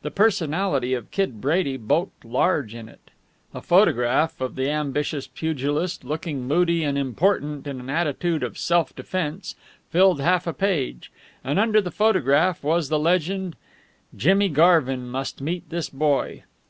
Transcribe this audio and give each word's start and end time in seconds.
The 0.00 0.10
personality 0.10 0.94
of 0.94 1.10
Kid 1.10 1.38
Brady 1.42 1.76
bulked 1.76 2.24
large 2.24 2.74
in 2.74 2.88
it. 2.88 3.10
A 3.52 3.60
photograph 3.60 4.40
of 4.40 4.54
the 4.54 4.70
ambitious 4.70 5.26
pugilist, 5.26 6.02
looking 6.02 6.48
moody 6.48 6.82
and 6.82 6.96
important 6.96 7.66
in 7.66 7.78
an 7.78 7.90
attitude 7.90 8.42
of 8.42 8.56
self 8.56 8.96
defense, 8.96 9.54
filled 9.90 10.18
half 10.22 10.46
a 10.46 10.54
page, 10.54 11.12
and 11.44 11.58
under 11.58 11.82
the 11.82 11.90
photograph 11.90 12.64
was 12.64 12.88
the 12.88 12.98
legend, 12.98 13.54
"Jimmy 14.16 14.48
Garvin 14.48 15.08
must 15.10 15.42
meet 15.42 15.68
this 15.68 15.90
boy." 15.90 16.44